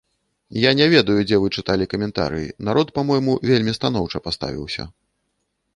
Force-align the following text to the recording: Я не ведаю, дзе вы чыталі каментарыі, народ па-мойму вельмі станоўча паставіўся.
Я 0.61 0.71
не 0.79 0.87
ведаю, 0.93 1.17
дзе 1.27 1.37
вы 1.43 1.47
чыталі 1.61 1.89
каментарыі, 1.93 2.49
народ 2.71 2.87
па-мойму 2.97 3.33
вельмі 3.53 3.79
станоўча 3.81 4.17
паставіўся. 4.31 4.83